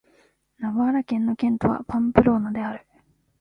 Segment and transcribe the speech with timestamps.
[0.57, 2.87] ナバーラ県の県都はパンプローナである